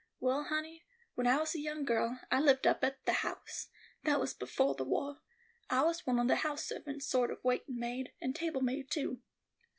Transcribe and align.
Well, 0.19 0.45
honey, 0.45 0.83
when 1.13 1.27
I 1.27 1.37
was 1.37 1.53
a 1.53 1.59
young 1.59 1.85
girl, 1.85 2.19
I 2.31 2.39
lived 2.41 2.65
up 2.65 2.83
at 2.83 3.05
The 3.05 3.11
House; 3.21 3.67
that 4.03 4.19
was 4.19 4.33
befo' 4.33 4.73
the 4.73 4.83
wah. 4.83 5.19
I 5.69 5.83
was 5.83 6.07
one 6.07 6.17
of 6.17 6.27
the 6.27 6.37
house 6.37 6.65
servants, 6.65 7.05
sort 7.05 7.29
of 7.29 7.43
waitin' 7.43 7.77
maid, 7.79 8.11
and 8.19 8.35
table 8.35 8.61
maid, 8.61 8.89
too. 8.89 9.21